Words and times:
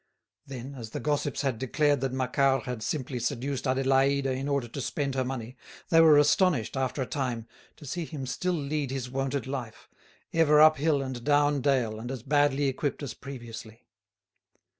Then, 0.47 0.73
as 0.73 0.89
the 0.89 0.99
gossips 0.99 1.41
had 1.43 1.59
declared 1.59 2.01
that 2.01 2.11
Macquart 2.11 2.63
had 2.63 2.81
simply 2.81 3.19
seduced 3.19 3.65
Adélaïde 3.65 4.25
in 4.35 4.47
order 4.47 4.67
to 4.67 4.81
spend 4.81 5.13
her 5.13 5.23
money, 5.23 5.57
they 5.89 6.01
were 6.01 6.17
astonished, 6.17 6.75
after 6.75 7.03
a 7.03 7.05
time, 7.05 7.45
to 7.75 7.85
see 7.85 8.05
him 8.05 8.25
still 8.25 8.55
lead 8.55 8.89
his 8.89 9.11
wonted 9.11 9.45
life, 9.45 9.89
ever 10.33 10.59
up 10.59 10.77
hill 10.77 11.03
and 11.03 11.23
down 11.23 11.61
dale 11.61 11.99
and 11.99 12.09
as 12.09 12.23
badly 12.23 12.65
equipped 12.65 13.03
as 13.03 13.13
previously. 13.13 13.85